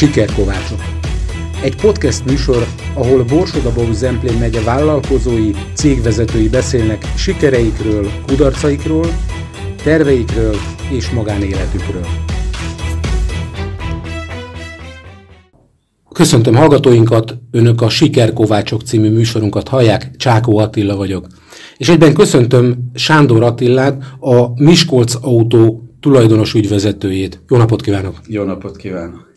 [0.00, 0.80] Sikerkovácsok.
[1.62, 9.06] Egy podcast műsor, ahol Borsodabó Zemplén megye vállalkozói, cégvezetői beszélnek sikereikről, kudarcaikról,
[9.82, 10.56] terveikről
[10.90, 12.06] és magánéletükről.
[16.12, 21.26] Köszöntöm hallgatóinkat, Önök a Sikerkovácsok című műsorunkat hallják, Csákó Attila vagyok.
[21.76, 27.40] És egyben köszöntöm Sándor Attilát, a Miskolc Autó tulajdonos ügyvezetőjét.
[27.48, 28.20] Jó napot kívánok!
[28.26, 29.29] Jó napot kívánok!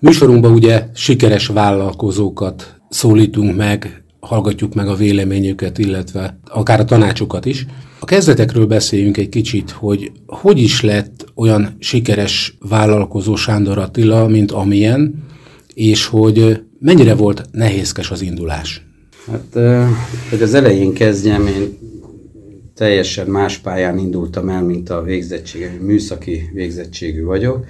[0.00, 7.66] Műsorunkban ugye sikeres vállalkozókat szólítunk meg, hallgatjuk meg a véleményüket, illetve akár a tanácsokat is.
[8.00, 14.50] A kezdetekről beszéljünk egy kicsit, hogy hogy is lett olyan sikeres vállalkozó Sándor Attila, mint
[14.50, 15.24] amilyen,
[15.74, 18.86] és hogy mennyire volt nehézkes az indulás?
[19.30, 19.58] Hát,
[20.30, 21.78] hogy az elején kezdjem, én
[22.74, 27.66] teljesen más pályán indultam el, mint a végzettségű, műszaki végzettségű vagyok,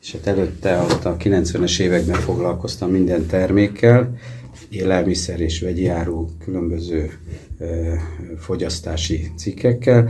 [0.00, 4.18] és hát előtte ott a 90-es években foglalkoztam minden termékkel,
[4.68, 7.10] élelmiszer és vegyi áru különböző
[8.38, 10.08] fogyasztási cikkekkel,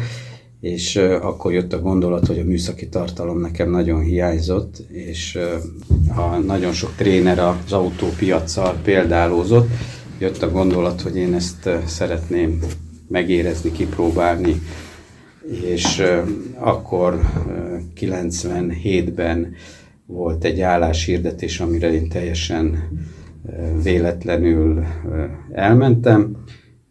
[0.60, 5.38] és akkor jött a gondolat, hogy a műszaki tartalom nekem nagyon hiányzott, és
[6.16, 9.68] a nagyon sok tréner az autópiacsal példálózott,
[10.18, 12.58] jött a gondolat, hogy én ezt szeretném
[13.08, 14.60] megérezni, kipróbálni,
[15.64, 16.02] és
[16.54, 17.20] akkor
[18.00, 19.54] 97-ben
[20.10, 22.88] volt egy álláshirdetés, amire én teljesen
[23.82, 24.84] véletlenül
[25.52, 26.36] elmentem,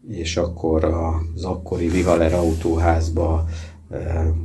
[0.08, 3.48] és akkor az akkori Vivaler autóházba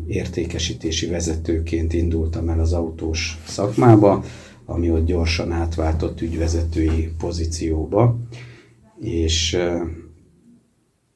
[0.08, 4.24] értékesítési vezetőként indultam el az autós szakmába,
[4.66, 8.18] ami ott gyorsan átváltott ügyvezetői pozícióba,
[9.00, 9.58] és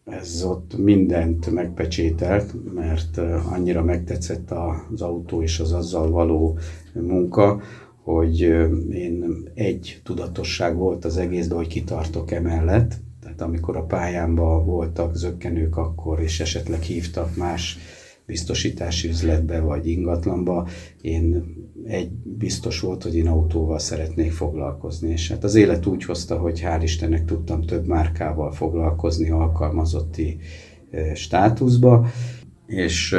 [0.10, 3.18] ez ott mindent megpecsételt, mert
[3.52, 4.52] annyira megtetszett
[4.92, 6.58] az autó és az azzal való
[6.94, 7.62] munka,
[8.04, 8.40] hogy
[8.92, 12.94] én egy tudatosság volt az egészben, hogy kitartok emellett.
[13.22, 17.78] Tehát amikor a pályámban voltak zöggenők akkor, és esetleg hívtak más
[18.28, 20.68] biztosítási üzletbe vagy ingatlanba,
[21.02, 21.56] én
[21.86, 25.10] egy biztos volt, hogy én autóval szeretnék foglalkozni.
[25.10, 30.38] És hát az élet úgy hozta, hogy hál' Istennek tudtam több márkával foglalkozni alkalmazotti
[31.14, 32.08] státuszba,
[32.66, 33.16] és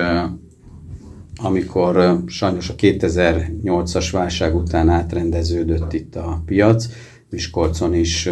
[1.36, 6.88] amikor sajnos a 2008-as válság után átrendeződött itt a piac,
[7.30, 8.28] Miskolcon is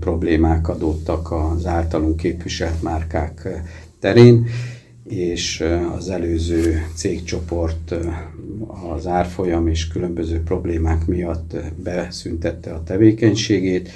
[0.00, 3.48] problémák adódtak az általunk képviselt márkák
[4.00, 4.46] terén,
[5.08, 5.64] és
[5.96, 7.94] az előző cégcsoport
[8.94, 13.90] az árfolyam és különböző problémák miatt beszüntette a tevékenységét.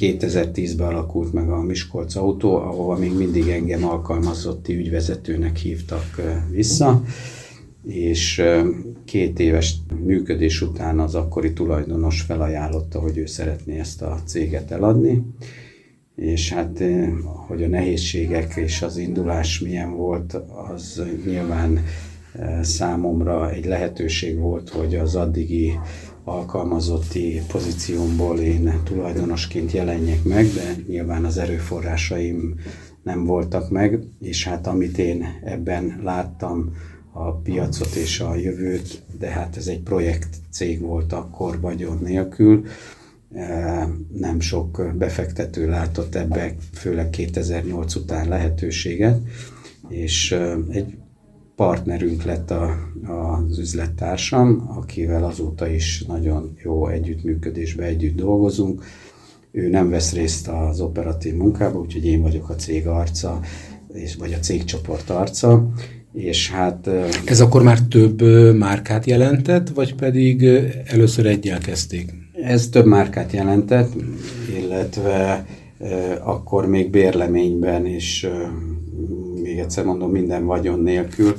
[0.00, 7.02] 2010-ben alakult meg a Miskolc Autó, ahova még mindig engem alkalmazotti ügyvezetőnek hívtak vissza,
[7.86, 8.42] és
[9.04, 15.22] két éves működés után az akkori tulajdonos felajánlotta, hogy ő szeretné ezt a céget eladni
[16.16, 17.10] és hát eh,
[17.46, 20.32] hogy a nehézségek és az indulás milyen volt,
[20.72, 21.84] az nyilván
[22.32, 25.78] eh, számomra egy lehetőség volt, hogy az addigi
[26.24, 32.54] alkalmazotti pozíciómból én tulajdonosként jelenjek meg, de nyilván az erőforrásaim
[33.02, 36.72] nem voltak meg, és hát amit én ebben láttam,
[37.12, 42.64] a piacot és a jövőt, de hát ez egy projekt cég volt akkor vagyon nélkül,
[44.12, 49.20] nem sok befektető látott ebbe, főleg 2008 után lehetőséget,
[49.88, 50.36] és
[50.70, 50.96] egy
[51.56, 52.76] partnerünk lett a,
[53.06, 58.84] az üzlettársam, akivel azóta is nagyon jó együttműködésben együtt dolgozunk.
[59.50, 63.40] Ő nem vesz részt az operatív munkába, úgyhogy én vagyok a cég arca,
[63.92, 65.72] és, vagy a cégcsoport arca,
[66.12, 66.90] és hát...
[67.24, 68.22] Ez akkor már több
[68.56, 70.44] márkát jelentett, vagy pedig
[70.84, 72.21] először egyel kezdték?
[72.42, 73.92] Ez több márkát jelentett,
[74.58, 75.46] illetve
[76.22, 78.26] akkor még bérleményben is,
[79.42, 81.34] még egyszer mondom, minden vagyon nélkül,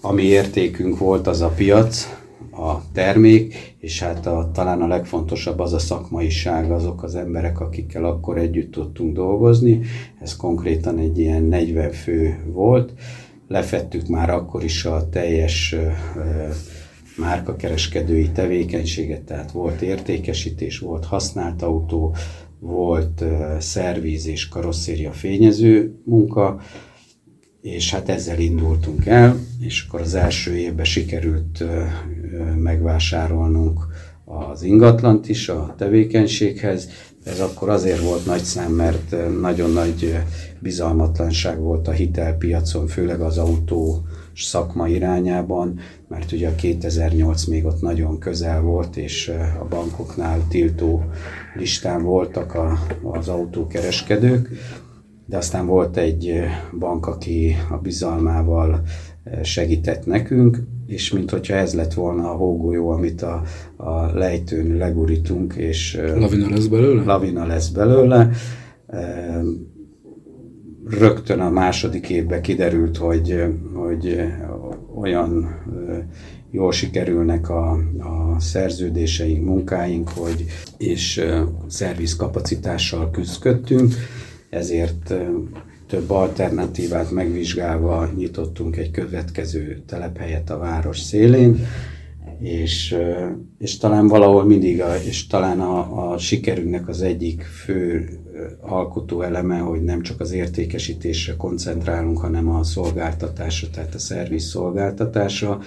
[0.00, 2.08] ami értékünk volt, az a piac,
[2.50, 8.04] a termék, és hát a, talán a legfontosabb az a szakmaiság, azok az emberek, akikkel
[8.04, 9.80] akkor együtt tudtunk dolgozni.
[10.20, 12.92] Ez konkrétan egy ilyen 40 fő volt.
[13.48, 15.76] Lefettük már akkor is a teljes
[17.18, 22.16] márkakereskedői tevékenységet, tehát volt értékesítés, volt használt autó,
[22.58, 26.60] volt uh, szervíz és karosszéria fényező munka,
[27.60, 31.84] és hát ezzel indultunk el, és akkor az első évben sikerült uh,
[32.56, 33.86] megvásárolnunk
[34.24, 36.88] az ingatlant is a tevékenységhez,
[37.24, 40.16] Ez akkor azért volt nagy szám, mert nagyon nagy
[40.60, 44.07] bizalmatlanság volt a hitelpiacon, főleg az autó
[44.44, 51.04] szakma irányában, mert ugye a 2008 még ott nagyon közel volt, és a bankoknál tiltó
[51.54, 54.48] listán voltak a, az autókereskedők,
[55.26, 56.40] de aztán volt egy
[56.78, 58.82] bank, aki a bizalmával
[59.42, 63.42] segített nekünk, és mint hogyha ez lett volna a hógolyó, amit a,
[63.76, 67.04] a lejtőn legurítunk, és lavina lesz belőle?
[67.04, 68.30] Lavina lesz belőle.
[70.90, 73.44] Rögtön a második évben kiderült, hogy,
[73.74, 74.20] hogy
[75.00, 75.58] olyan
[76.50, 80.44] jól sikerülnek a, a szerződéseink, munkáink, hogy
[80.76, 81.24] és
[81.66, 83.94] szervizkapacitással küzdködtünk,
[84.50, 85.14] ezért
[85.86, 91.66] több alternatívát megvizsgálva nyitottunk egy következő telephelyet a város szélén,
[92.40, 92.96] és,
[93.58, 98.08] és talán valahol mindig, a, és talán a, a sikerünknek az egyik fő
[98.60, 105.60] alkotó eleme, hogy nem csak az értékesítésre koncentrálunk, hanem a szolgáltatásra, tehát a szerviz szolgáltatásra,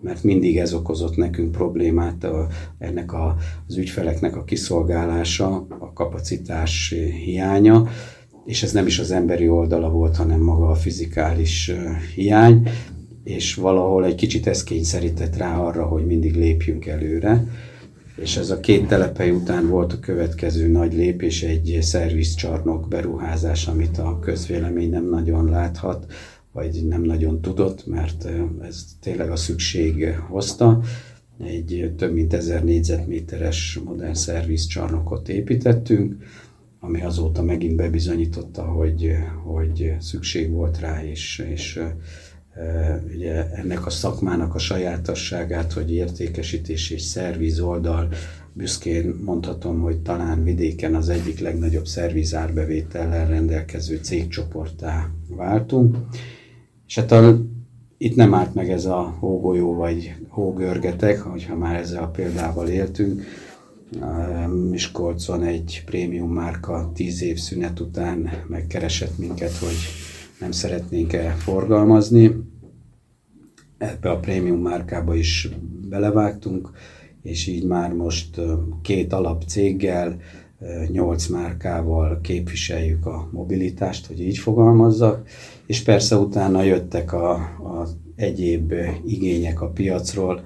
[0.00, 2.46] mert mindig ez okozott nekünk problémát, a,
[2.78, 3.36] ennek a,
[3.68, 6.94] az ügyfeleknek a kiszolgálása, a kapacitás
[7.24, 7.88] hiánya,
[8.44, 11.72] és ez nem is az emberi oldala volt, hanem maga a fizikális
[12.14, 12.68] hiány,
[13.26, 17.46] és valahol egy kicsit ez kényszerített rá arra, hogy mindig lépjünk előre.
[18.16, 23.98] És ez a két telephely után volt a következő nagy lépés, egy szervizcsarnok beruházás, amit
[23.98, 26.12] a közvélemény nem nagyon láthat,
[26.52, 28.28] vagy nem nagyon tudott, mert
[28.62, 30.80] ez tényleg a szükség hozta.
[31.44, 36.16] Egy több mint ezer négyzetméteres modern szervizcsarnokot építettünk,
[36.80, 39.10] ami azóta megint bebizonyította, hogy,
[39.44, 41.80] hogy szükség volt rá, és, és
[43.14, 48.08] ugye ennek a szakmának a sajátosságát, hogy értékesítés és szerviz oldal,
[48.52, 55.96] büszkén mondhatom, hogy talán vidéken az egyik legnagyobb szervizárbevétellel rendelkező cégcsoportá váltunk.
[56.86, 57.40] És hát a,
[57.98, 63.22] itt nem állt meg ez a hógolyó vagy hógörgetek, hogyha már ezzel a példával éltünk,
[64.70, 69.76] Miskolcon egy prémium márka tíz év szünet után megkeresett minket, hogy
[70.40, 72.36] nem szeretnénk-e forgalmazni.
[73.78, 75.48] Ebbe a prémium márkába is
[75.88, 76.70] belevágtunk,
[77.22, 78.40] és így már most
[78.82, 80.16] két alapcéggel,
[80.88, 85.28] nyolc márkával képviseljük a mobilitást, hogy így fogalmazzak,
[85.66, 88.72] és persze utána jöttek a, a egyéb
[89.06, 90.42] igények a piacról,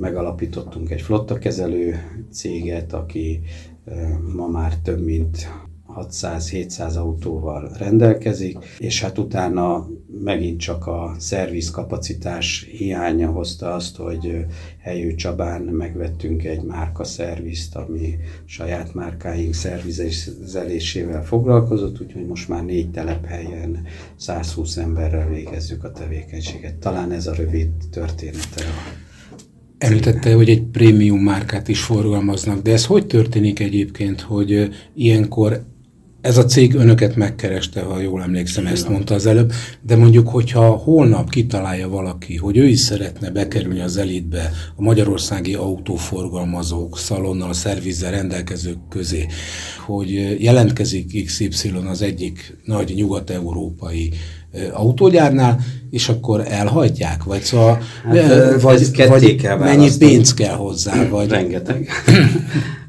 [0.00, 1.94] megalapítottunk egy flottakezelő
[2.30, 3.40] céget, aki
[4.34, 5.48] ma már több mint
[5.96, 9.88] 600-700 autóval rendelkezik, és hát utána
[10.24, 14.44] megint csak a szervizkapacitás hiánya hozta azt, hogy
[14.78, 22.90] Helyő Csabán megvettünk egy márka szervizt, ami saját márkáink szervizelésével foglalkozott, úgyhogy most már négy
[22.90, 23.82] telephelyen
[24.16, 26.74] 120 emberrel végezzük a tevékenységet.
[26.74, 29.10] Talán ez a rövid története a
[29.82, 35.64] Említette, hogy egy prémium márkát is forgalmaznak, de ez hogy történik egyébként, hogy ilyenkor
[36.22, 40.70] ez a cég önöket megkereste, ha jól emlékszem, ezt mondta az előbb, de mondjuk, hogyha
[40.70, 48.10] holnap kitalálja valaki, hogy ő is szeretne bekerülni az elitbe a magyarországi autóforgalmazók szalonnal, szervizzel
[48.10, 49.26] rendelkezők közé,
[49.86, 54.12] hogy jelentkezik XY az egyik nagy nyugat-európai
[54.72, 55.60] autógyárnál,
[55.90, 57.24] és akkor elhagyják?
[57.24, 61.08] Vagy szóval, hát, vagy, vagy mennyi pénz kell hozzá?
[61.08, 61.28] Vagy...
[61.28, 61.88] Rengeteg.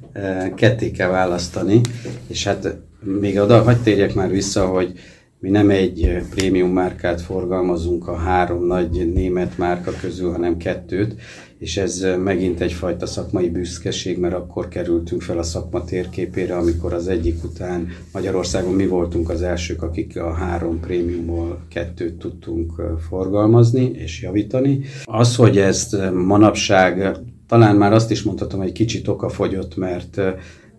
[0.56, 1.82] ketté kell választani,
[2.28, 4.94] és hát még oda, hagyd térjek már vissza, hogy
[5.40, 11.16] mi nem egy prémium márkát forgalmazunk a három nagy német márka közül, hanem kettőt,
[11.58, 17.08] és ez megint egyfajta szakmai büszkeség, mert akkor kerültünk fel a szakma térképére, amikor az
[17.08, 24.22] egyik után Magyarországon mi voltunk az elsők, akik a három prémiumból kettőt tudtunk forgalmazni és
[24.22, 24.82] javítani.
[25.04, 27.18] Az, hogy ezt manapság
[27.48, 30.22] talán már azt is mondhatom, hogy kicsit okafogyott, mert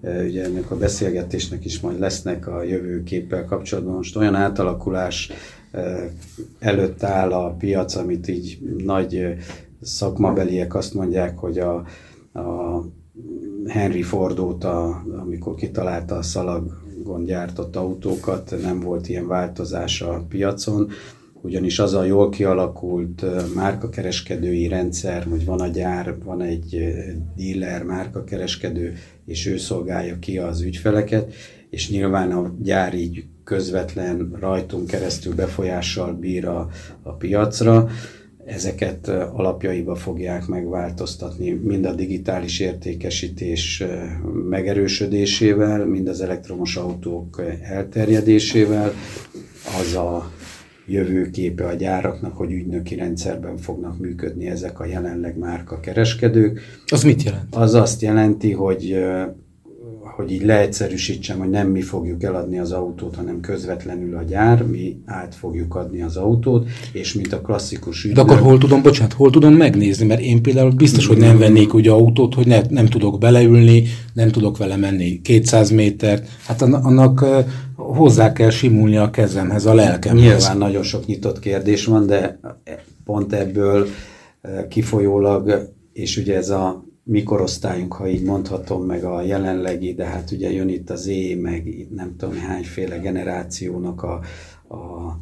[0.03, 3.95] ugye ennek a beszélgetésnek is majd lesznek a jövőképpel kapcsolatban.
[3.95, 5.31] Most olyan átalakulás
[6.59, 9.35] előtt áll a piac, amit így nagy
[9.81, 11.75] szakmabeliek azt mondják, hogy a,
[12.33, 12.83] a
[13.67, 20.91] Henry Ford óta, amikor kitalálta a szalagon gyártott autókat, nem volt ilyen változás a piacon,
[21.45, 23.25] ugyanis az a jól kialakult
[23.55, 26.95] márkakereskedői rendszer, hogy van a gyár, van egy
[27.37, 28.95] dealer, márkakereskedő,
[29.27, 31.35] és ő szolgálja ki az ügyfeleket,
[31.71, 36.69] és nyilván a gyár így közvetlen rajtunk keresztül befolyással bír a,
[37.03, 37.89] a piacra,
[38.45, 43.83] ezeket alapjaiba fogják megváltoztatni, mind a digitális értékesítés
[44.49, 48.93] megerősödésével, mind az elektromos autók elterjedésével,
[49.81, 50.31] az a
[50.87, 56.61] jövőképe a gyáraknak, hogy ügynöki rendszerben fognak működni ezek a jelenleg márka kereskedők.
[56.87, 57.55] Az mit jelent?
[57.55, 59.05] Az azt jelenti, hogy
[60.17, 65.03] hogy így leegyszerűsítsem, hogy nem mi fogjuk eladni az autót, hanem közvetlenül a gyár, mi
[65.05, 68.27] át fogjuk adni az autót, és mint a klasszikus ügynök...
[68.27, 71.75] De akkor hol tudom, bocsánat, hol tudom megnézni, mert én például biztos, hogy nem vennék
[71.75, 77.25] úgy autót, hogy ne, nem tudok beleülni, nem tudok vele menni 200 métert, hát annak
[77.77, 80.23] hozzá kell simulni a kezemhez, a lelkemhez.
[80.23, 82.41] Nyilván nagyon sok nyitott kérdés van, de
[83.05, 83.87] pont ebből
[84.69, 90.53] kifolyólag, és ugye ez a mikorosztályunk, ha így mondhatom, meg a jelenlegi, de hát ugye
[90.53, 94.21] jön itt az é, meg nem tudom hányféle generációnak a,
[94.75, 95.19] a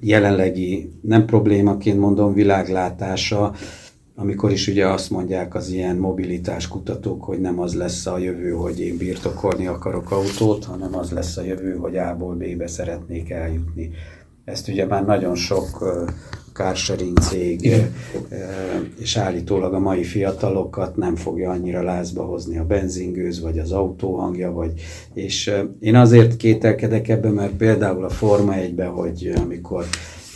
[0.00, 3.54] jelenlegi, nem problémaként mondom, világlátása,
[4.16, 8.50] amikor is ugye azt mondják az ilyen mobilitás kutatók, hogy nem az lesz a jövő,
[8.50, 13.90] hogy én birtokolni akarok autót, hanem az lesz a jövő, hogy A-ból B-be szeretnék eljutni.
[14.44, 15.84] Ezt ugye már nagyon sok
[16.54, 17.94] carsharing cég, Igen.
[18.98, 24.14] és állítólag a mai fiatalokat nem fogja annyira lázba hozni a benzingőz, vagy az autó
[24.16, 24.72] hangja, vagy,
[25.14, 29.84] és én azért kételkedek ebben, mert például a Forma 1-ben, hogy amikor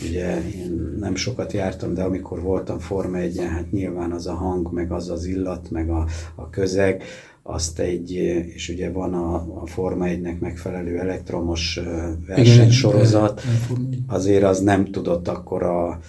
[0.01, 4.73] ugye én nem sokat jártam, de amikor voltam Forma 1 hát nyilván az a hang,
[4.73, 7.03] meg az az illat, meg a, a közeg,
[7.43, 8.11] azt egy,
[8.55, 11.79] és ugye van a, a Forma 1-nek megfelelő elektromos
[12.27, 13.41] versenysorozat,
[14.07, 15.99] azért az nem tudott akkor a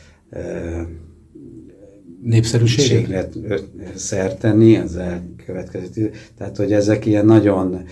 [2.23, 3.39] népszerűséget
[3.95, 6.11] szert tenni az elkövetkező.
[6.39, 7.85] Tehát, hogy ezek ilyen nagyon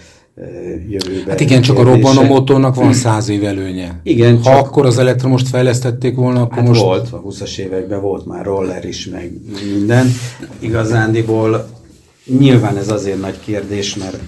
[0.89, 1.29] jövőben.
[1.29, 4.01] Hát igen, csak a robbanó motornak van száz év előnye.
[4.03, 4.57] Igen, ha csak...
[4.57, 6.81] akkor az elektromost fejlesztették volna, akkor hát most...
[6.81, 9.33] volt, a 20-as években volt már roller is, meg
[9.75, 10.07] minden.
[10.59, 11.69] Igazándiból
[12.29, 14.21] Nyilván ez azért nagy kérdés, mert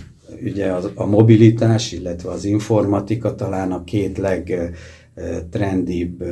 [0.43, 6.25] ugye a, a mobilitás, illetve az informatika talán a két legtrendibb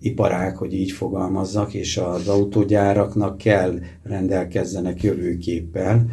[0.00, 6.06] iparág, hogy így fogalmazzak, és az autógyáraknak kell rendelkezzenek jövőképpel,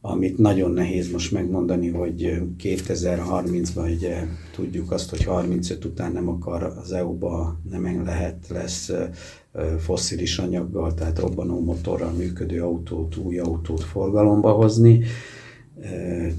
[0.00, 4.24] amit nagyon nehéz most megmondani, hogy 2030-ban ugye
[4.54, 8.90] tudjuk azt, hogy 35 után nem akar az EU-ba nem lehet lesz
[9.78, 15.02] fosszilis anyaggal, tehát robbanó motorral működő autót, új autót forgalomba hozni,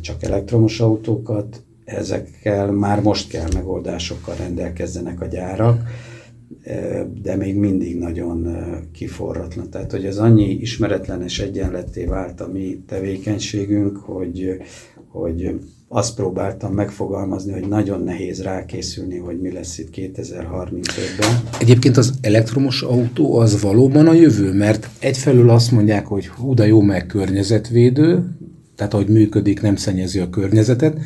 [0.01, 5.81] csak elektromos autókat, ezekkel már most kell megoldásokkal rendelkezzenek a gyárak,
[7.21, 8.47] de még mindig nagyon
[8.91, 9.69] kiforratlan.
[9.69, 14.61] Tehát, hogy ez annyi ismeretlenes egyenletté vált a mi tevékenységünk, hogy,
[15.07, 21.41] hogy azt próbáltam megfogalmazni, hogy nagyon nehéz rákészülni, hogy mi lesz itt 2035-ben.
[21.59, 26.67] Egyébként az elektromos autó az valóban a jövő, mert egyfelől azt mondják, hogy hú, de
[26.67, 28.23] jó meg környezetvédő,
[28.75, 30.97] tehát ahogy működik, nem szennyezi a környezetet,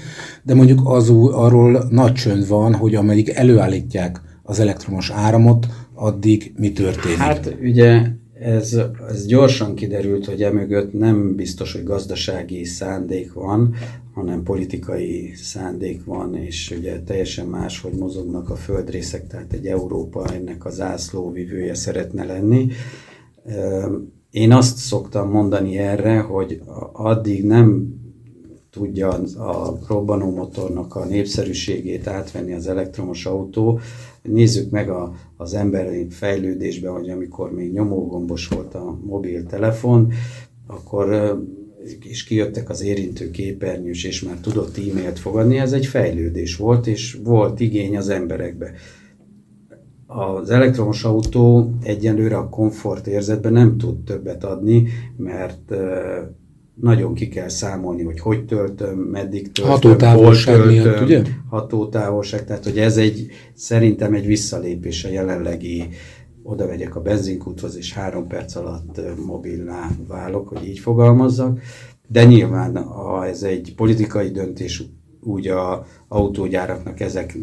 [0.44, 6.72] de mondjuk az, arról nagy csönd van, hogy ameddig előállítják az elektromos áramot, addig mi
[6.72, 7.18] történik?
[7.18, 8.02] Hát ugye
[8.40, 13.76] ez, ez gyorsan kiderült, hogy emögött nem biztos, hogy gazdasági szándék van,
[14.14, 20.26] hanem politikai szándék van, és ugye teljesen más, hogy mozognak a földrészek, tehát egy Európa
[20.26, 22.68] ennek az ászlóvivője szeretne lenni.
[24.32, 27.96] Én azt szoktam mondani erre, hogy addig nem
[28.74, 33.80] tudja a robbanómotornak a népszerűségét átvenni az elektromos autó.
[34.22, 40.12] Nézzük meg a, az emberi fejlődésben, hogy amikor még nyomógombos volt a mobiltelefon,
[40.68, 41.38] akkor
[42.00, 47.18] és kijöttek az érintő képernyős, és már tudott e-mailt fogadni, ez egy fejlődés volt, és
[47.24, 48.72] volt igény az emberekbe.
[50.06, 54.88] Az elektromos autó egyenlőre a komfort érzetben nem tud többet adni,
[55.18, 55.74] mert
[56.82, 61.22] nagyon ki kell számolni, hogy hogy töltöm, meddig töltöm, hatótávolság hol töltöm, miatt, ugye?
[61.50, 65.90] hatótávolság, tehát hogy ez egy, szerintem egy visszalépés a jelenlegi
[66.44, 71.60] oda vegyek a benzinkúthoz, és három perc alatt mobilná válok, hogy így fogalmazzak.
[72.08, 74.84] De nyilván a, ez egy politikai döntés,
[75.26, 77.38] úgy a autógyáraknak ezek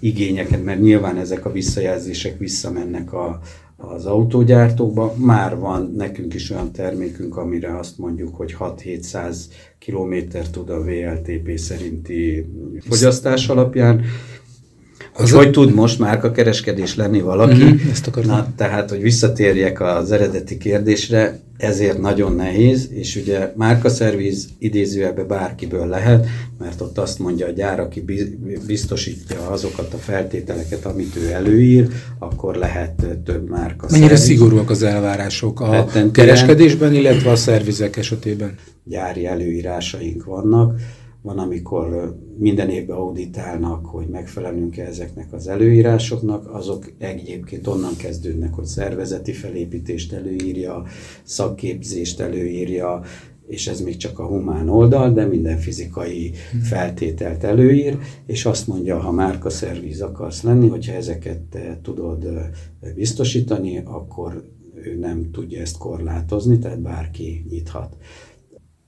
[0.00, 3.40] igényeket, mert nyilván ezek a visszajelzések visszamennek a,
[3.80, 5.14] az autógyártókba.
[5.16, 9.36] Már van nekünk is olyan termékünk, amire azt mondjuk, hogy 6-700
[9.78, 10.14] km
[10.50, 12.46] tud a VLTP szerinti
[12.80, 14.04] fogyasztás alapján.
[15.18, 17.62] Az hogy tud most márkakereskedés lenni valaki?
[17.62, 24.48] Mm-hmm, ezt Na, tehát, hogy visszatérjek az eredeti kérdésre, ezért nagyon nehéz, és ugye márkaszerviz
[24.58, 26.26] idézőjelbe bárkiből lehet,
[26.58, 28.04] mert ott azt mondja a gyár, aki
[28.66, 35.60] biztosítja azokat a feltételeket, amit ő előír, akkor lehet több márka Mennyire szigorúak az elvárások
[35.60, 38.54] a Rettentően kereskedésben, illetve a szervizek esetében?
[38.84, 40.80] Gyári előírásaink vannak,
[41.28, 48.64] van, amikor minden évben auditálnak, hogy megfelelünk-e ezeknek az előírásoknak, azok egyébként onnan kezdődnek, hogy
[48.64, 50.84] szervezeti felépítést előírja,
[51.22, 53.02] szakképzést előírja,
[53.46, 56.32] és ez még csak a humán oldal, de minden fizikai
[56.62, 62.28] feltételt előír, és azt mondja, ha márka szerviz akarsz lenni, hogyha ezeket te tudod
[62.94, 64.44] biztosítani, akkor
[64.74, 67.96] ő nem tudja ezt korlátozni, tehát bárki nyithat.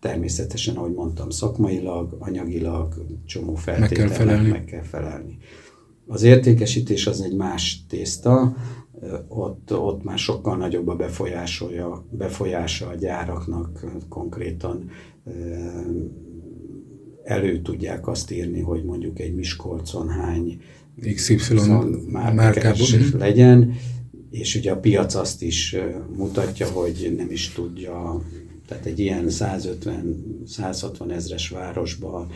[0.00, 2.94] Természetesen, ahogy mondtam, szakmailag, anyagilag
[3.26, 4.48] csomó feltételnek meg kell felelni.
[4.48, 5.38] Meg kell felelni.
[6.06, 8.56] Az értékesítés az egy más tészta,
[9.28, 14.90] ott, ott már sokkal nagyobb a befolyásolja, befolyása a gyáraknak konkrétan
[17.24, 20.60] elő tudják azt írni, hogy mondjuk egy Miskolcon hány
[21.14, 21.54] XY
[22.08, 22.86] márkában
[23.18, 23.72] legyen,
[24.30, 25.76] és ugye a piac azt is
[26.16, 28.22] mutatja, hogy nem is tudja
[28.70, 32.30] tehát egy ilyen 150-160 ezres városban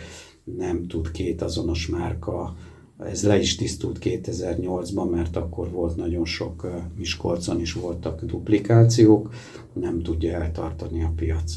[0.45, 2.57] nem tud két azonos márka,
[2.99, 9.35] ez le is tisztult 2008-ban, mert akkor volt nagyon sok Miskolcon is voltak duplikációk,
[9.73, 11.53] nem tudja eltartani a piac.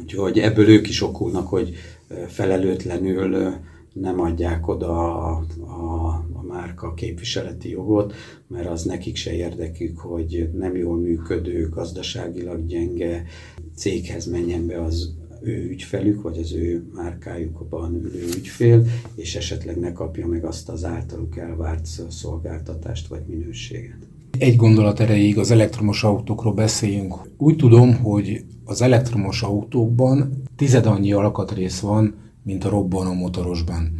[0.00, 1.74] Úgyhogy ebből ők is okulnak, hogy
[2.28, 3.54] felelőtlenül
[3.92, 8.14] nem adják oda a, a, a márka képviseleti jogot,
[8.46, 13.24] mert az nekik se érdekük, hogy nem jól működő, gazdaságilag gyenge
[13.74, 18.84] céghez menjen be az ő ügyfelük, vagy az ő márkájukban ülő ügyfél,
[19.14, 23.96] és esetleg ne kapja meg azt az általuk elvárt szolgáltatást vagy minőséget.
[24.38, 27.14] Egy gondolat erejéig az elektromos autókról beszéljünk.
[27.36, 33.92] Úgy tudom, hogy az elektromos autókban tized annyi alkatrész van, mint a robbanó motorosban.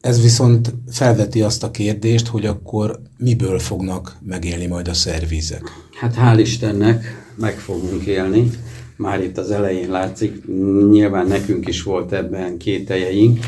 [0.00, 5.62] Ez viszont felveti azt a kérdést, hogy akkor miből fognak megélni majd a szervizek?
[6.00, 7.04] Hát hál' Istennek
[7.34, 8.50] meg fogunk élni.
[8.96, 10.46] Már itt az elején látszik,
[10.90, 13.38] nyilván nekünk is volt ebben kételjeink,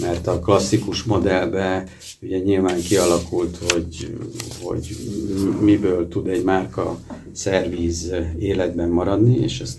[0.00, 1.88] mert a klasszikus modellben
[2.22, 4.16] ugye nyilván kialakult, hogy,
[4.62, 4.96] hogy
[5.60, 6.98] miből tud egy márka
[7.32, 9.78] szervíz életben maradni, és ezt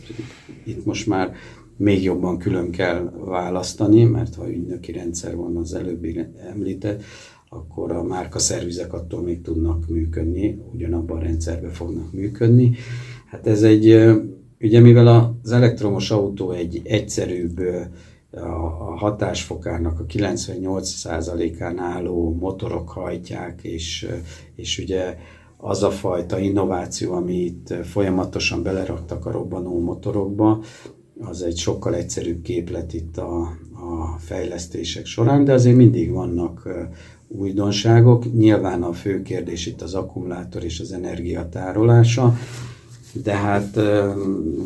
[0.65, 1.35] itt most már
[1.81, 7.03] még jobban külön kell választani, mert ha ügynöki rendszer van az előbbi említett,
[7.49, 12.71] akkor a márka szervizek attól még tudnak működni, ugyanabban a rendszerben fognak működni.
[13.25, 14.11] Hát ez egy,
[14.59, 15.07] ugye mivel
[15.43, 17.59] az elektromos autó egy egyszerűbb
[18.31, 24.07] a hatásfokának a 98%-án álló motorok hajtják, és,
[24.55, 25.17] és ugye
[25.57, 30.63] az a fajta innováció, amit folyamatosan beleraktak a robbanó motorokba,
[31.23, 33.39] az egy sokkal egyszerűbb képlet itt a,
[33.73, 36.67] a fejlesztések során, de azért mindig vannak
[37.27, 38.33] újdonságok.
[38.33, 42.37] Nyilván a fő kérdés itt az akkumulátor és az energiatárolása,
[43.23, 43.79] de hát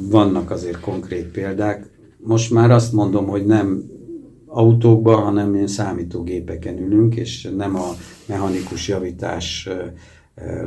[0.09, 1.89] vannak azért konkrét példák.
[2.17, 3.83] Most már azt mondom, hogy nem
[4.45, 7.89] autókban, hanem én számítógépeken ülünk, és nem a
[8.25, 9.69] mechanikus javítás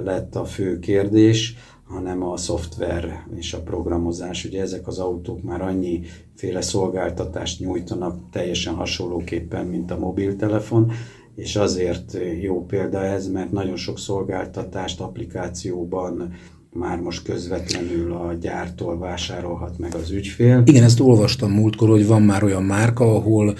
[0.05, 1.57] lett a fő kérdés,
[1.89, 4.45] hanem a szoftver és a programozás.
[4.45, 6.01] Ugye ezek az autók már annyi
[6.35, 10.93] féle szolgáltatást nyújtanak teljesen hasonlóképpen, mint a mobiltelefon,
[11.35, 16.33] és azért jó példa ez, mert nagyon sok szolgáltatást applikációban
[16.73, 20.63] már most közvetlenül a gyártól vásárolhat meg az ügyfél.
[20.65, 23.55] Igen, ezt olvastam múltkor, hogy van már olyan márka, ahol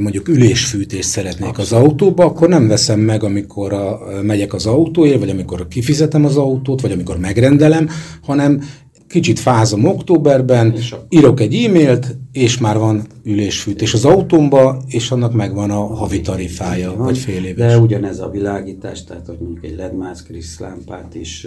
[0.00, 1.70] mondjuk ülésfűtést szeretnék Abszolút.
[1.70, 6.36] az autóba, akkor nem veszem meg, amikor a, megyek az autóért, vagy amikor kifizetem az
[6.36, 7.88] autót, vagy amikor megrendelem,
[8.22, 8.62] hanem
[9.08, 10.74] kicsit fázom októberben,
[11.08, 16.96] írok egy e-mailt, és már van ülésfűtés az autómba, és annak megvan a havi tarifája,
[16.96, 17.72] vagy fél éves.
[17.72, 21.46] De ugyanez a világítás, tehát hogy mondjuk egy LED mászkrisz lámpát is,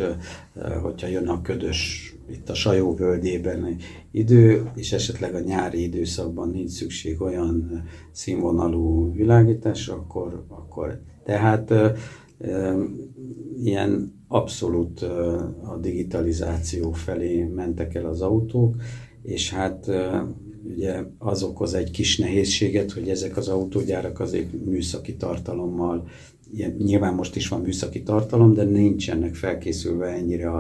[0.82, 3.76] hogyha jön a ködös itt a Sajó völgyében
[4.12, 11.74] idő, és esetleg a nyári időszakban nincs szükség olyan színvonalú világításra, akkor, akkor tehát
[13.64, 15.02] ilyen abszolút
[15.64, 18.76] a digitalizáció felé mentek el az autók,
[19.22, 19.92] és hát
[20.70, 26.08] ugye az okoz egy kis nehézséget, hogy ezek az autógyárak azért műszaki tartalommal,
[26.78, 30.52] nyilván most is van műszaki tartalom, de nincsenek felkészülve ennyire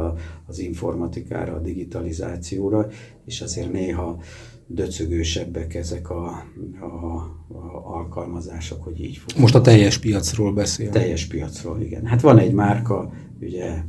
[0.45, 2.87] az informatikára, a digitalizációra,
[3.25, 4.21] és azért néha
[4.67, 6.25] döcögősebbek ezek a,
[6.79, 9.41] a, a alkalmazások, hogy így fog.
[9.41, 10.89] Most a teljes piacról beszél.
[10.89, 12.05] Teljes piacról, igen.
[12.05, 13.83] Hát van egy márka, ugye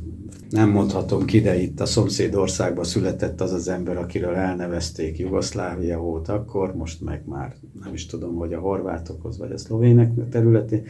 [0.49, 6.29] nem mondhatom ki, de itt a szomszédországban született az az ember, akiről elnevezték Jugoszlávia volt
[6.29, 10.83] akkor, most meg már nem is tudom, hogy a horvátokhoz vagy a szlovének területén,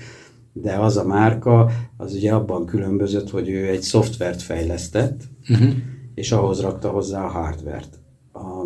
[0.53, 5.73] de az a márka, az ugye abban különbözött, hogy ő egy szoftvert fejlesztett, uh-huh.
[6.15, 7.99] és ahhoz rakta hozzá a hardvert.
[8.33, 8.65] A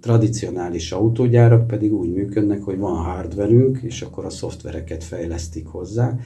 [0.00, 6.18] tradicionális autógyárak pedig úgy működnek, hogy van hardverünk, és akkor a szoftvereket fejlesztik hozzá,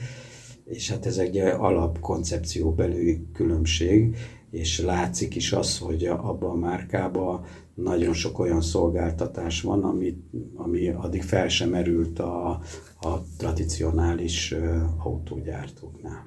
[0.69, 4.15] és hát ez egy alapkoncepció belüli különbség,
[4.51, 10.17] és látszik is az, hogy abban a márkában nagyon sok olyan szolgáltatás van, ami,
[10.55, 12.49] ami addig fel sem merült a,
[13.01, 14.55] a tradicionális
[15.03, 16.25] autógyártóknál.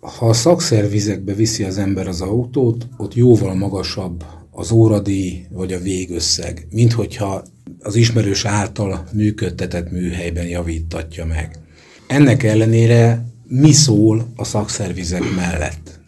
[0.00, 5.78] Ha a szakszervizekbe viszi az ember az autót, ott jóval magasabb az óradi vagy a
[5.78, 7.42] végösszeg, mint hogyha
[7.78, 11.58] az ismerős által működtetett műhelyben javítatja meg.
[12.06, 16.00] Ennek ellenére mi szól a szakszervizek mellett?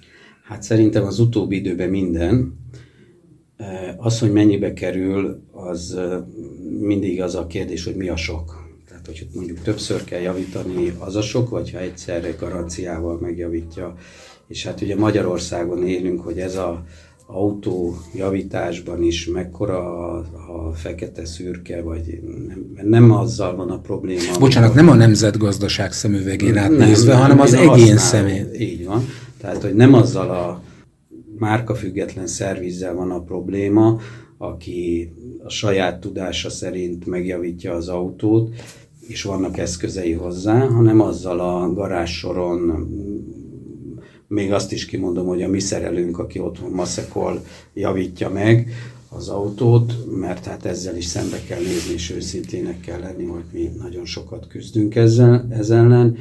[0.44, 2.58] Hát szerintem az utóbbi időben minden.
[3.96, 5.98] Az, hogy mennyibe kerül, az
[6.80, 8.64] mindig az a kérdés, hogy mi a sok.
[8.88, 13.94] Tehát, hogy mondjuk többször kell javítani, az a sok, vagy ha egyszerre garanciával megjavítja.
[14.48, 16.84] És hát ugye Magyarországon élünk, hogy ez a
[17.26, 20.16] autójavításban is mekkora a,
[20.48, 22.20] a fekete szürke, vagy
[22.74, 24.38] nem, nem azzal van a probléma.
[24.38, 28.48] Bocsánat, nem a nemzetgazdaság szemüvegén átnézve, nem, hanem az egyén szemén.
[28.58, 29.04] Így van.
[29.40, 30.62] Tehát, hogy nem azzal a
[31.38, 34.00] márkafüggetlen szervizzel van a probléma,
[34.38, 35.12] aki
[35.44, 38.54] a saját tudása szerint megjavítja az autót,
[39.08, 42.88] és vannak eszközei hozzá, hanem azzal a garázsoron
[44.28, 48.70] még azt is kimondom, hogy a mi szerelőnk, aki otthon maszekol, javítja meg
[49.08, 53.70] az autót, mert hát ezzel is szembe kell nézni, és őszintének kell lenni, hogy mi
[53.78, 56.16] nagyon sokat küzdünk ezzel, ezzel ellen.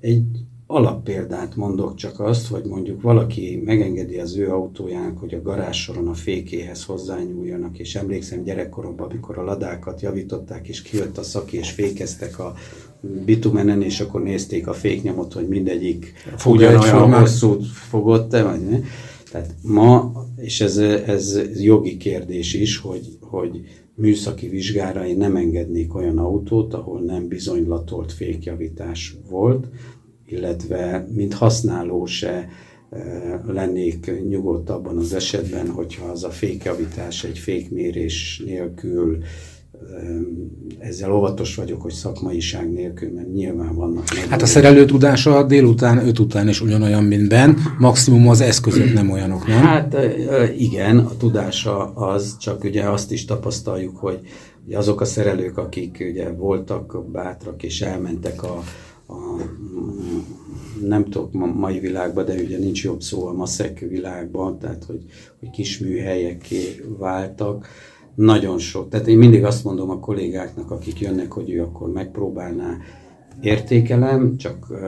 [0.00, 0.24] Egy
[0.66, 6.14] alappéldát mondok csak azt, hogy mondjuk valaki megengedi az ő autójának, hogy a garázsoron a
[6.14, 12.38] fékéhez hozzányúljanak, és emlékszem gyerekkoromban, amikor a ladákat javították, és kijött a szaki, és fékeztek
[12.38, 12.54] a
[13.24, 16.12] bitumenen, és akkor nézték a féknyomot, hogy mindegyik
[16.44, 18.78] ugyanolyan hosszút fogott-e, vagy ne.
[19.30, 23.60] Tehát ma, és ez, ez jogi kérdés is, hogy, hogy
[23.94, 29.66] műszaki vizsgára én nem engednék olyan autót, ahol nem bizonylatolt fékjavítás volt,
[30.26, 32.48] illetve mint használó se
[32.90, 39.18] e, lennék nyugodt abban az esetben, hogyha az a fékjavítás egy fékmérés nélkül
[40.78, 44.08] ezzel óvatos vagyok, hogy szakmaiság nélkül, mert nyilván vannak.
[44.08, 49.10] Hát a szerelő tudása délután, öt után is ugyanolyan, mint Ben, maximum az eszközök nem
[49.10, 49.62] olyanok, nem?
[49.62, 49.96] Hát
[50.58, 54.20] igen, a tudása az, csak ugye azt is tapasztaljuk, hogy
[54.72, 58.62] azok a szerelők, akik ugye voltak bátrak és elmentek a,
[59.08, 59.14] a
[60.80, 65.04] nem tudok ma, mai világban, de ugye nincs jobb szó a maszek világban, tehát hogy,
[65.38, 67.68] hogy kis műhelyeké váltak,
[68.16, 68.88] nagyon sok.
[68.88, 72.76] Tehát én mindig azt mondom a kollégáknak, akik jönnek, hogy ő akkor megpróbálná,
[73.40, 74.78] értékelem, csak uh,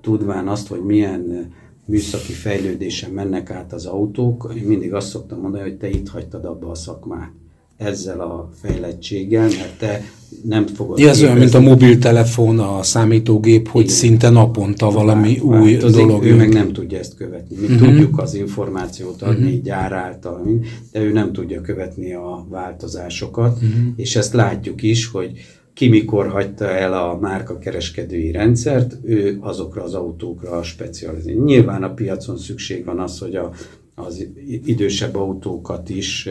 [0.00, 1.52] tudván azt, hogy milyen
[1.86, 6.44] műszaki fejlődésen mennek át az autók, én mindig azt szoktam mondani, hogy te itt hagytad
[6.44, 7.32] abba a szakmát
[7.76, 10.02] ezzel a fejlettséggel, mert te
[10.44, 10.98] nem fogod...
[10.98, 13.94] Ja, ez olyan, mint a mobiltelefon, a számítógép, hogy Igen.
[13.94, 16.24] szinte naponta valami Vár, új változik, dolog.
[16.24, 17.56] Ő meg nem tudja ezt követni.
[17.56, 17.88] Mi uh-huh.
[17.88, 19.62] tudjuk az információt adni uh-huh.
[19.62, 20.60] gyár által,
[20.92, 23.92] de ő nem tudja követni a változásokat, uh-huh.
[23.96, 25.32] és ezt látjuk is, hogy
[25.74, 31.34] ki mikor hagyta el a márka kereskedői rendszert, ő azokra az autókra specializál.
[31.34, 33.52] Nyilván a piacon szükség van az, hogy a,
[33.94, 34.26] az
[34.64, 36.28] idősebb autókat is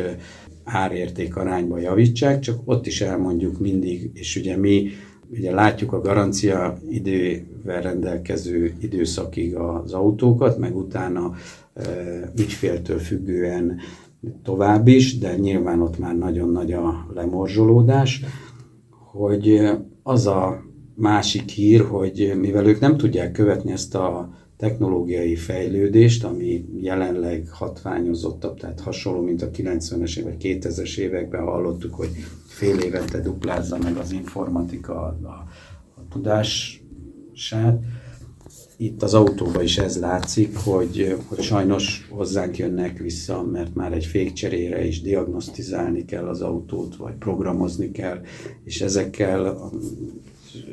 [0.63, 4.89] árérték arányba javítsák, csak ott is elmondjuk mindig, és ugye mi
[5.31, 11.33] ugye látjuk a garancia idővel rendelkező időszakig az autókat, meg utána
[11.73, 11.83] e,
[12.37, 13.79] ügyféltől függően
[14.43, 18.23] tovább is, de nyilván ott már nagyon nagy a lemorzsolódás,
[18.89, 19.69] hogy
[20.03, 20.63] az a
[20.95, 28.59] másik hír, hogy mivel ők nem tudják követni ezt a technológiai fejlődést, ami jelenleg hatványozottabb,
[28.59, 32.09] tehát hasonló, mint a 90-es vagy 2000-es években hallottuk, hogy
[32.47, 35.47] fél évente duplázza meg az informatika a, a,
[35.95, 37.79] a tudását.
[38.77, 44.05] Itt az autóban is ez látszik, hogy, hogy sajnos hozzánk jönnek vissza, mert már egy
[44.05, 48.21] fékcserére is diagnosztizálni kell az autót, vagy programozni kell,
[48.63, 49.71] és ezekkel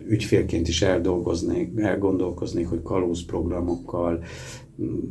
[0.09, 4.25] ügyfélként is eldolgoznék, elgondolkoznék, hogy kalózprogramokkal,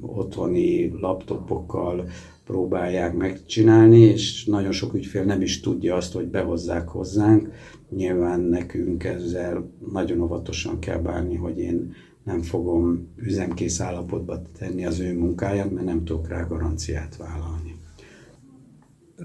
[0.01, 2.09] otthoni laptopokkal
[2.45, 7.51] próbálják megcsinálni, és nagyon sok ügyfél nem is tudja azt, hogy behozzák hozzánk.
[7.89, 14.99] Nyilván nekünk ezzel nagyon óvatosan kell bánni, hogy én nem fogom üzemkész állapotba tenni az
[14.99, 17.66] ő munkáját, mert nem tudok rá garanciát vállalni.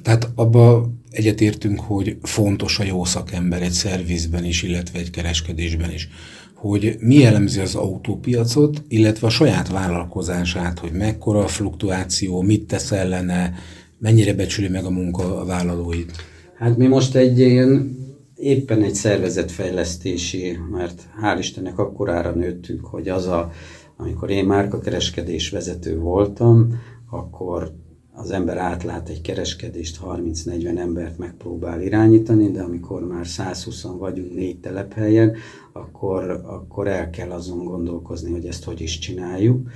[0.02, 6.09] Tehát abba egyetértünk, hogy fontos a jó szakember egy szervizben is, illetve egy kereskedésben is.
[6.55, 12.92] Hogy mi jellemzi az autópiacot, illetve a saját vállalkozását, hogy mekkora a fluktuáció, mit tesz
[12.92, 13.55] ellene,
[13.98, 16.12] mennyire becsüli meg a munkavállalóit.
[16.59, 17.96] Hát mi most egy ilyen
[18.35, 23.52] éppen egy szervezetfejlesztési, mert hál' Istennek akkorára nőttünk, hogy az a,
[23.96, 27.74] amikor én márkakereskedés vezető voltam, akkor
[28.14, 34.59] az ember átlát egy kereskedést, 30-40 embert megpróbál irányítani, de amikor már 120 vagyunk négy
[34.59, 35.37] telephelyen,
[35.72, 39.70] akkor, akkor el kell azon gondolkozni, hogy ezt hogy is csináljuk.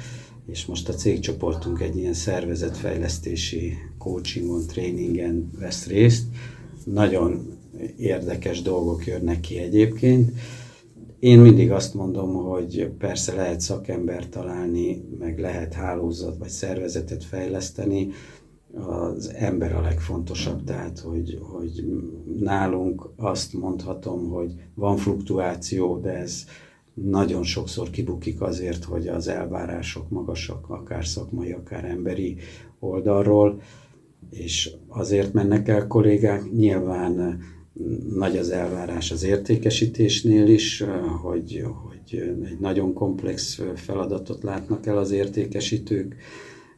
[0.47, 6.25] És most a cégcsoportunk egy ilyen szervezetfejlesztési coachingon, tréningen vesz részt.
[6.85, 7.59] Nagyon
[7.97, 10.31] érdekes dolgok jönnek ki egyébként.
[11.19, 18.09] Én mindig azt mondom, hogy persze lehet szakember találni, meg lehet hálózat vagy szervezetet fejleszteni,
[18.75, 21.85] az ember a legfontosabb, tehát hogy, hogy
[22.41, 26.45] nálunk azt mondhatom, hogy van fluktuáció, de ez
[26.95, 32.37] nagyon sokszor kibukik azért, hogy az elvárások magasak, akár szakmai, akár emberi
[32.79, 33.61] oldalról,
[34.31, 36.53] és azért mennek el kollégák.
[36.53, 37.39] Nyilván
[38.15, 40.85] nagy az elvárás az értékesítésnél is,
[41.23, 46.17] hogy, hogy egy nagyon komplex feladatot látnak el az értékesítők,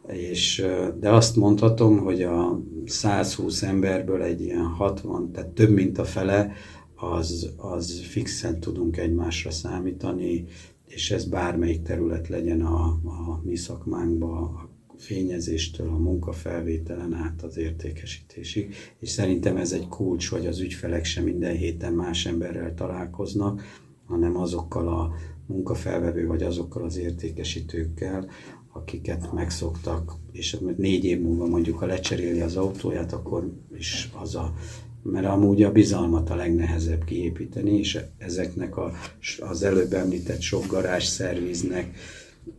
[0.08, 0.66] és,
[1.00, 6.52] de azt mondhatom, hogy a 120 emberből egy ilyen 60, tehát több mint a fele,
[6.94, 10.44] az, az fixen tudunk egymásra számítani,
[10.86, 14.67] és ez bármelyik terület legyen a, a mi szakmánkban,
[14.98, 21.24] fényezéstől, a munkafelvételen át az értékesítésig, és szerintem ez egy kulcs, hogy az ügyfelek sem
[21.24, 23.62] minden héten más emberrel találkoznak,
[24.06, 25.14] hanem azokkal a
[25.46, 28.28] munkafelvevő vagy azokkal az értékesítőkkel,
[28.72, 34.54] akiket megszoktak, és négy év múlva mondjuk, ha lecseréli az autóját, akkor is az a
[35.02, 38.92] mert amúgy a bizalmat a legnehezebb kiépíteni, és ezeknek a,
[39.38, 41.96] az előbb említett sok garázs szerviznek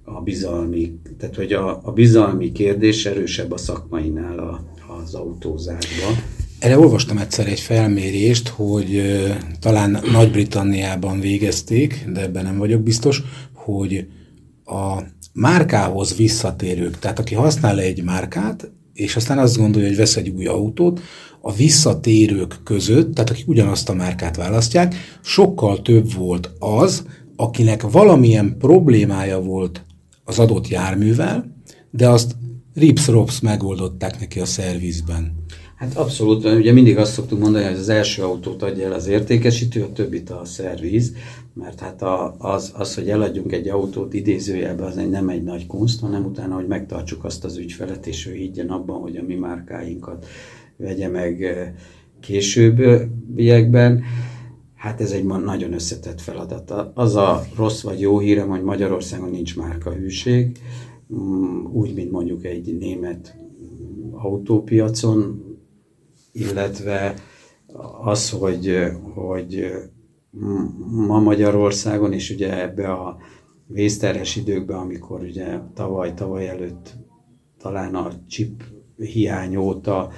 [0.03, 4.63] a bizalmi, tehát hogy a, a bizalmi kérdés erősebb a szakmainál a,
[5.01, 6.13] az autózásban.
[6.59, 9.01] Erre olvastam egyszer egy felmérést, hogy
[9.59, 13.23] talán Nagy-Britanniában végezték, de ebben nem vagyok biztos,
[13.53, 14.07] hogy
[14.65, 15.01] a
[15.33, 20.45] márkához visszatérők, tehát aki használ egy márkát, és aztán azt gondolja, hogy vesz egy új
[20.45, 21.01] autót,
[21.41, 27.05] a visszatérők között, tehát akik ugyanazt a márkát választják, sokkal több volt az,
[27.39, 29.85] akinek valamilyen problémája volt
[30.23, 31.55] az adott járművel,
[31.91, 32.35] de azt
[32.73, 35.43] rips-rops megoldották neki a szervizben.
[35.75, 39.83] Hát abszolút, ugye mindig azt szoktuk mondani, hogy az első autót adja el az értékesítő,
[39.83, 41.13] a többit a szerviz,
[41.53, 45.67] mert hát a, az, az, hogy eladjunk egy autót idézőjelben, az egy, nem egy nagy
[45.67, 49.35] kunst, hanem utána, hogy megtartsuk azt az ügyfelet, és ő higgyen abban, hogy a mi
[49.35, 50.25] márkáinkat
[50.77, 51.71] vegye meg eh,
[52.19, 54.03] későbbiekben.
[54.79, 56.73] Hát ez egy nagyon összetett feladat.
[56.93, 60.57] Az a rossz vagy jó hírem, hogy Magyarországon nincs márkahűség,
[61.13, 63.35] mm, úgy, mint mondjuk egy német
[64.11, 65.43] autópiacon,
[66.31, 67.13] illetve
[68.03, 68.77] az, hogy,
[69.13, 69.71] hogy
[71.07, 73.17] ma Magyarországon, és ugye ebbe a
[73.67, 76.97] vészterhes időkben, amikor ugye tavaly, tavaly előtt
[77.57, 78.63] talán a chip
[78.97, 80.09] hiány óta,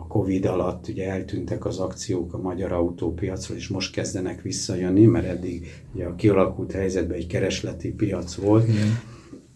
[0.00, 5.26] a Covid alatt ugye eltűntek az akciók a magyar autópiacról, és most kezdenek visszajönni, mert
[5.26, 8.68] eddig ugye a kialakult helyzetben egy keresleti piac volt.
[8.68, 8.98] Igen.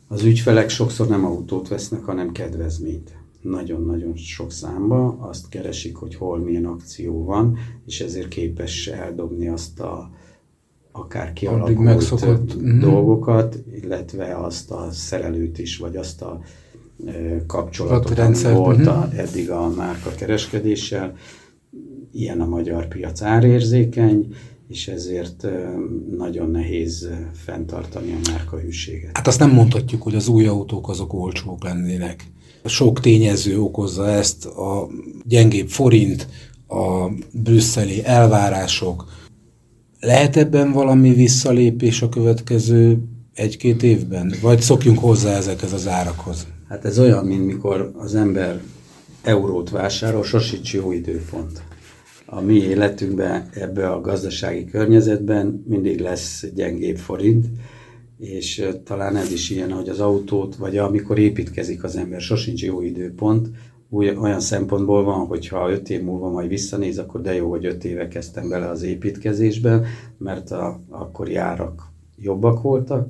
[0.09, 6.39] Az ügyfelek sokszor nem autót vesznek, hanem kedvezményt nagyon-nagyon sok számba, azt keresik, hogy hol
[6.39, 10.11] milyen akció van, és ezért képes eldobni azt a
[10.93, 12.61] akár kialakult.
[12.61, 12.81] Mhm.
[12.81, 16.41] dolgokat, illetve azt a szerelőt is, vagy azt a
[17.47, 19.19] kapcsolatot, ami volt a, mhm.
[19.19, 21.13] eddig a márka kereskedéssel.
[22.13, 24.35] Ilyen a magyar piac árérzékeny,
[24.69, 25.47] és ezért
[26.17, 29.17] nagyon nehéz fenntartani a márka hűséget.
[29.17, 32.25] Hát azt nem mondhatjuk, hogy az új autók azok olcsók lennének.
[32.65, 34.89] Sok tényező okozza ezt, a
[35.25, 36.29] gyengébb forint,
[36.69, 39.05] a brüsszeli elvárások.
[40.01, 42.99] Lehet ebben valami visszalépés a következő
[43.35, 44.35] egy-két évben?
[44.43, 46.47] Vagy szokjunk hozzá ezekhez az árakhoz?
[46.71, 48.63] Hát ez olyan, mint mikor az ember
[49.23, 51.63] eurót vásárol, sosincs jó időpont.
[52.27, 57.47] a mi életünkben, ebbe a gazdasági környezetben mindig lesz gyengébb forint,
[58.19, 62.83] és talán ez is ilyen, hogy az autót, vagy amikor építkezik az ember, sosincs jó
[62.83, 63.49] időpont,
[63.91, 67.85] olyan szempontból van, hogy ha öt év múlva majd visszanéz, akkor de jó, hogy öt
[67.85, 69.83] éve kezdtem bele az építkezésbe,
[70.19, 73.09] mert a, akkor járak jobbak voltak,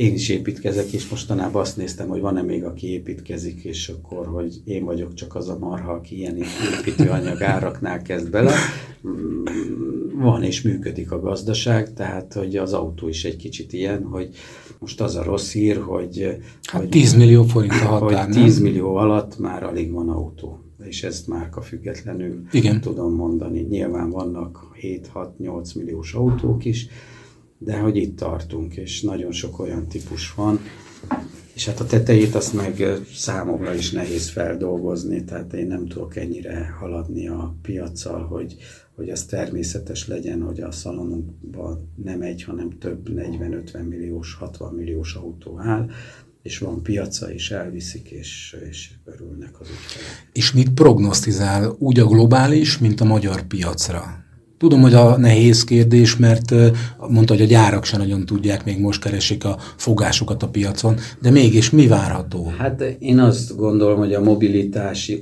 [0.00, 4.60] én is építkezek, és mostanában azt néztem, hogy van-e még, aki építkezik, és akkor, hogy
[4.64, 6.36] én vagyok csak az a marha, aki ilyen
[6.78, 8.52] építőanyag áraknál kezd bele.
[9.08, 9.44] Mm,
[10.14, 14.28] van és működik a gazdaság, tehát hogy az autó is egy kicsit ilyen, hogy
[14.78, 16.36] most az a rossz hír, hogy...
[16.62, 20.64] Hát hogy 10 millió forint a határ, hogy 10 millió alatt már alig van autó
[20.84, 22.80] és ezt márka függetlenül Igen.
[22.80, 23.60] tudom mondani.
[23.60, 26.88] Nyilván vannak 7-6-8 milliós autók is,
[27.62, 30.60] de hogy itt tartunk, és nagyon sok olyan típus van,
[31.54, 36.76] és hát a tetejét azt meg számomra is nehéz feldolgozni, tehát én nem tudok ennyire
[36.78, 38.56] haladni a piaccal, hogy,
[38.94, 45.14] hogy az természetes legyen, hogy a szalonunkban nem egy, hanem több 40-50 milliós, 60 milliós
[45.14, 45.90] autó áll,
[46.42, 50.28] és van piaca, és elviszik, és, és örülnek az ügyfelek.
[50.32, 54.28] És mit prognosztizál úgy a globális, mint a magyar piacra?
[54.60, 56.54] Tudom, hogy a nehéz kérdés, mert
[57.08, 61.30] mondta, hogy a gyárak sem nagyon tudják, még most keresik a fogásukat a piacon, de
[61.30, 62.52] mégis mi várható?
[62.58, 65.12] Hát én azt gondolom, hogy a mobilitás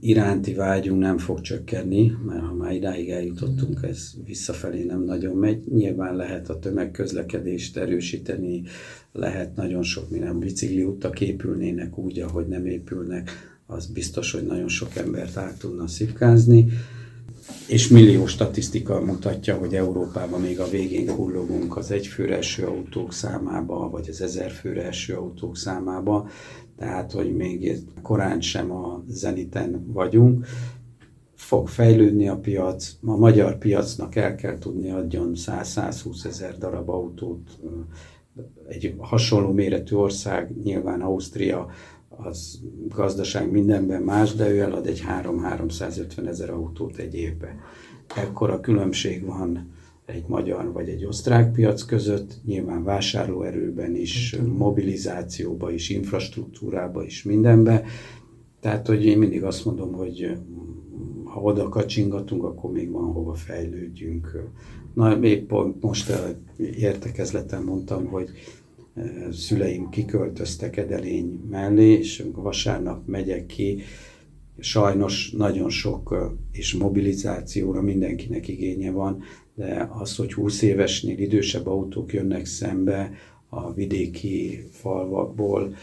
[0.00, 5.62] iránti vágyunk nem fog csökkenni, mert ha már idáig eljutottunk, ez visszafelé nem nagyon megy.
[5.74, 8.62] Nyilván lehet a tömegközlekedést erősíteni,
[9.12, 13.30] lehet nagyon sok minden bicikli utak épülnének úgy, ahogy nem épülnek,
[13.66, 16.66] az biztos, hogy nagyon sok embert át tudna szipkázni
[17.68, 23.90] és millió statisztika mutatja, hogy Európában még a végén hullogunk az egyfőre eső autók számába,
[23.90, 26.28] vagy az ezer főre eső autók számába,
[26.76, 30.46] tehát, hogy még korán sem a zeniten vagyunk.
[31.34, 37.58] Fog fejlődni a piac, a magyar piacnak el kell tudni adjon 100-120 ezer darab autót,
[38.68, 41.70] egy hasonló méretű ország, nyilván Ausztria,
[42.22, 47.56] az gazdaság mindenben más, de ő elad egy 3-350 ezer autót egy évbe.
[48.16, 49.68] Ekkora különbség van
[50.06, 57.84] egy magyar vagy egy osztrák piac között, nyilván vásárlóerőben is, mobilizációba is, infrastruktúrába is, mindenbe.
[58.60, 60.36] Tehát, hogy én mindig azt mondom, hogy
[61.24, 64.42] ha oda kacsingatunk, akkor még van hova fejlődjünk.
[64.94, 66.12] Na, épp most
[66.76, 68.28] értekezleten mondtam, hogy
[69.32, 73.82] szüleim kiköltöztek Edelény mellé, és vasárnap megyek ki,
[74.58, 79.22] sajnos nagyon sok és mobilizációra mindenkinek igénye van,
[79.54, 83.10] de az, hogy 20 évesnél idősebb autók jönnek szembe
[83.48, 85.74] a vidéki falvakból,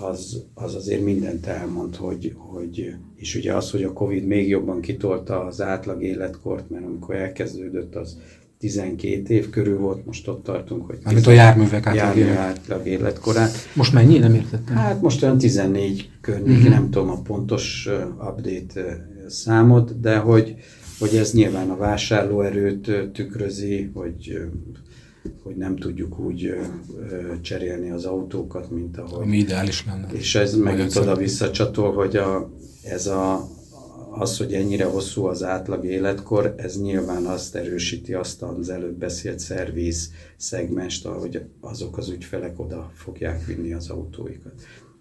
[0.00, 4.80] az, az azért mindent elmond, hogy, hogy, és ugye az, hogy a Covid még jobban
[4.80, 8.18] kitolta az átlag életkort, mert amikor elkezdődött, az
[8.60, 10.98] 12 év körül volt, most ott tartunk, hogy...
[11.04, 13.50] Mármint a járművek átlag, életkorát.
[13.74, 14.18] Most mennyi?
[14.18, 14.76] Nem értettem.
[14.76, 16.70] Hát most olyan 14 környék, uh-huh.
[16.70, 20.54] nem tudom a pontos update számot, de hogy,
[20.98, 24.38] hogy ez nyilván a vásárlóerőt tükrözi, hogy
[25.42, 26.54] hogy nem tudjuk úgy
[27.40, 29.26] cserélni az autókat, mint ahogy...
[29.26, 30.08] Mi ideális lenne.
[30.12, 32.50] És ez megint oda visszacsatol, hogy a,
[32.82, 33.48] ez a,
[34.10, 39.38] az, hogy ennyire hosszú az átlag életkor, ez nyilván azt erősíti azt az előbb beszélt
[39.38, 44.52] szerviz szegmest, ahogy azok az ügyfelek oda fogják vinni az autóikat.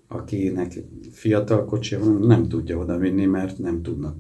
[0.08, 4.16] Akinek fiatal kocsi van, nem tudja oda vinni, mert nem tudnak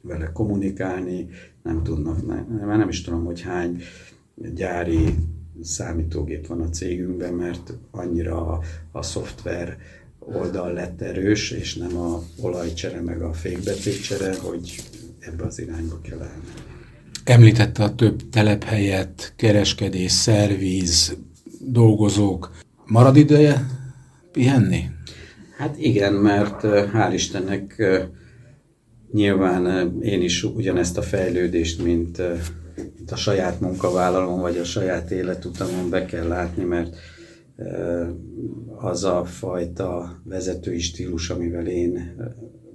[0.00, 1.28] vele kommunikálni,
[1.62, 3.80] nem tudnak, nem, nem is tudom, hogy hány
[4.54, 5.14] gyári
[5.62, 8.60] számítógép van a cégünkben, mert annyira a,
[8.92, 9.78] a szoftver
[10.26, 14.82] oldal lett erős, és nem a olajcsere meg a fékbetétcsere, hogy
[15.18, 16.72] ebbe az irányba kell elmenni.
[17.24, 21.16] Említette a több telephelyet, kereskedés, szervíz,
[21.60, 22.50] dolgozók.
[22.86, 23.66] Marad ideje
[24.32, 24.82] pihenni?
[25.58, 27.82] Hát igen, mert hál' Istennek
[29.12, 32.18] nyilván én is ugyanezt a fejlődést, mint,
[32.96, 36.96] mint a saját munkavállalom, vagy a saját életutamon be kell látni, mert
[38.76, 42.16] az a fajta vezetői stílus, amivel én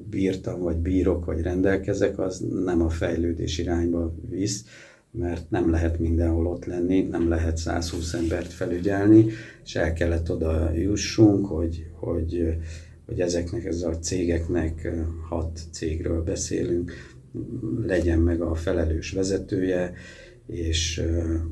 [0.09, 4.65] bírtam, vagy bírok, vagy rendelkezek, az nem a fejlődés irányba visz,
[5.11, 9.25] mert nem lehet mindenhol ott lenni, nem lehet 120 embert felügyelni,
[9.63, 12.57] és el kellett oda jussunk, hogy, hogy,
[13.05, 14.91] hogy ezeknek, ez a cégeknek,
[15.29, 16.91] hat cégről beszélünk,
[17.85, 19.93] legyen meg a felelős vezetője,
[20.47, 21.03] és,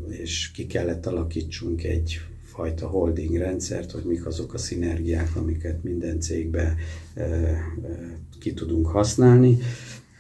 [0.07, 2.19] és ki kellett alakítsunk egy
[2.57, 6.75] fajta holding rendszert, hogy mik azok a szinergiák, amiket minden cégbe
[8.39, 9.57] ki tudunk használni.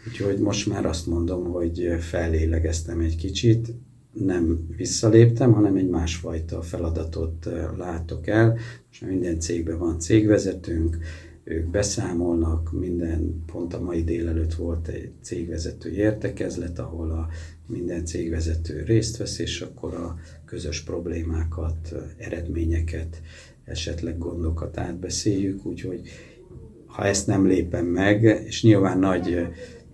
[0.07, 3.73] Úgyhogy most már azt mondom, hogy fellélegeztem egy kicsit,
[4.11, 8.57] nem visszaléptem, hanem egy másfajta feladatot látok el.
[8.87, 10.97] Most minden cégben van cégvezetőnk,
[11.43, 17.27] ők beszámolnak, minden, pont a mai délelőtt volt egy cégvezető értekezlet, ahol a
[17.67, 20.15] minden cégvezető részt vesz, és akkor a
[20.45, 23.21] közös problémákat, eredményeket,
[23.63, 26.01] esetleg gondokat átbeszéljük, úgyhogy
[26.85, 29.47] ha ezt nem lépem meg, és nyilván nagy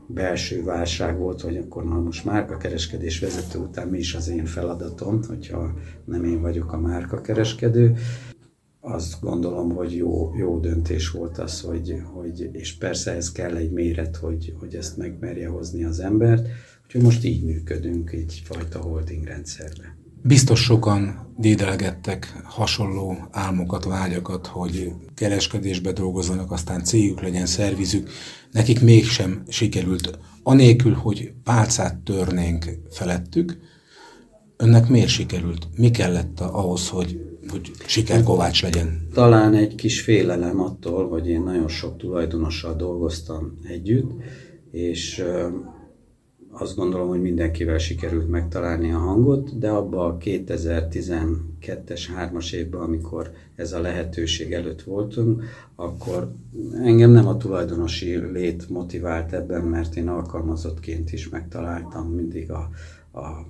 [0.07, 5.23] belső válság volt, hogy akkor na most márkakereskedés vezető után mi is az én feladatom,
[5.27, 5.73] hogyha
[6.05, 7.95] nem én vagyok a márkakereskedő.
[8.79, 13.71] Azt gondolom, hogy jó, jó döntés volt az, hogy, hogy, és persze ez kell egy
[13.71, 16.47] méret, hogy, hogy ezt megmerje hozni az embert,
[16.93, 19.95] úgyhogy most így működünk egyfajta holding rendszerben.
[20.23, 28.09] Biztos sokan dédelgettek hasonló álmokat, vágyakat, hogy kereskedésbe dolgozzanak, aztán cégük legyen, szervizük.
[28.51, 33.57] Nekik mégsem sikerült, anélkül, hogy pálcát törnénk felettük.
[34.57, 35.67] Önnek miért sikerült?
[35.77, 39.07] Mi kellett ahhoz, hogy, hogy sikerkovács legyen?
[39.13, 44.11] Talán egy kis félelem attól, hogy én nagyon sok tulajdonossal dolgoztam együtt,
[44.71, 45.23] és
[46.55, 53.31] azt gondolom, hogy mindenkivel sikerült megtalálni a hangot, de abban a 2012-es, 3-as évben, amikor
[53.55, 55.43] ez a lehetőség előtt voltunk,
[55.75, 56.31] akkor
[56.83, 62.69] engem nem a tulajdonosi lét motivált ebben, mert én alkalmazottként is megtaláltam mindig a,
[63.19, 63.45] a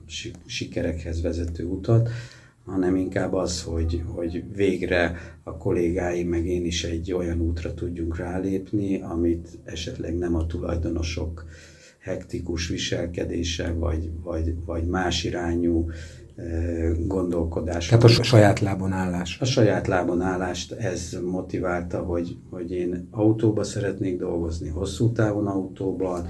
[0.45, 2.09] sikerekhez vezető utat,
[2.65, 8.17] hanem inkább az, hogy, hogy végre a kollégáim meg én is egy olyan útra tudjunk
[8.17, 11.45] rálépni, amit esetleg nem a tulajdonosok
[12.03, 15.89] hektikus viselkedése, vagy, vagy, vagy más irányú
[16.35, 17.87] eh, gondolkodás.
[17.87, 19.37] Tehát a saját lábon állás.
[19.39, 26.27] A saját lábon állást ez motiválta, hogy, hogy én autóba szeretnék dolgozni, hosszú távon autóban,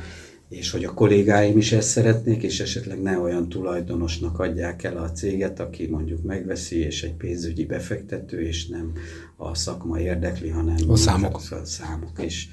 [0.50, 5.12] és hogy a kollégáim is ezt szeretnék, és esetleg ne olyan tulajdonosnak adják el a
[5.12, 8.92] céget, aki mondjuk megveszi, és egy pénzügyi befektető, és nem
[9.36, 11.36] a szakma érdekli, hanem a számok.
[11.36, 12.22] A számok.
[12.22, 12.48] És,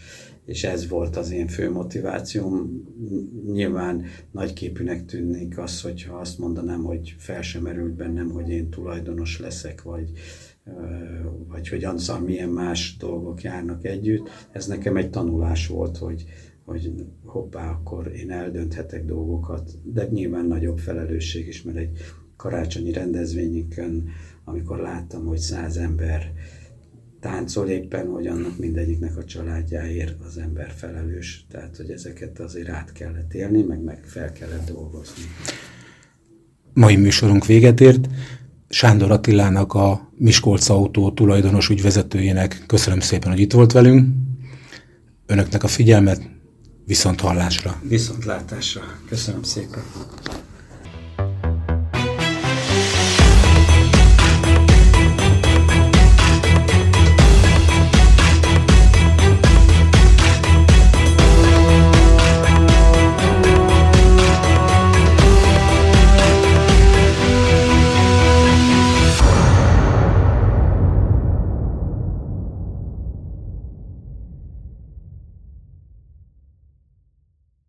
[0.44, 2.84] és ez volt az én fő motivációm.
[3.52, 9.40] Nyilván nagyképűnek tűnik az, hogyha azt mondanám, hogy fel sem merült bennem, hogy én tulajdonos
[9.40, 10.10] leszek, vagy,
[11.48, 14.28] vagy hogy azzal milyen más dolgok járnak együtt.
[14.52, 16.24] Ez nekem egy tanulás volt, hogy,
[16.64, 16.92] hogy
[17.24, 21.98] hoppá, akkor én eldönthetek dolgokat, de nyilván nagyobb felelősség is, mert egy
[22.36, 24.08] karácsonyi rendezvényükön,
[24.44, 26.32] amikor láttam, hogy száz ember
[27.20, 31.46] táncol éppen, hogy annak mindegyiknek a családjáért az ember felelős.
[31.50, 35.22] Tehát, hogy ezeket azért át kellett élni, meg, meg fel kellett dolgozni.
[36.72, 38.08] Mai műsorunk véget ért.
[38.68, 44.08] Sándor Attilának a Miskolc Autó tulajdonos ügyvezetőjének köszönöm szépen, hogy itt volt velünk.
[45.26, 46.30] Önöknek a figyelmet,
[46.86, 47.80] viszont hallásra.
[47.88, 48.82] Viszontlátásra.
[49.08, 49.82] Köszönöm szépen.